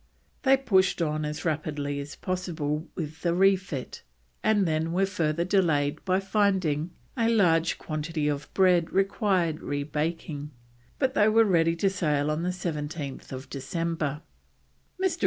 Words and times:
They 0.41 0.57
pushed 0.57 0.99
on 0.99 1.23
as 1.25 1.45
rapidly 1.45 1.99
as 1.99 2.15
possible 2.15 2.87
with 2.95 3.21
the 3.21 3.35
refit, 3.35 4.01
and 4.41 4.65
then 4.67 4.93
were 4.93 5.05
further 5.05 5.45
delayed 5.45 6.03
by 6.05 6.19
finding 6.19 6.89
a 7.15 7.29
large 7.29 7.77
quantity 7.77 8.27
of 8.27 8.41
the 8.41 8.47
bread 8.55 8.89
required 8.91 9.61
rebaking, 9.61 10.49
but 10.97 11.13
they 11.13 11.29
were 11.29 11.45
ready 11.45 11.75
to 11.75 11.89
sail 11.91 12.29
by 12.35 12.35
17th 12.35 13.47
December. 13.47 14.23
Mr. 14.99 15.19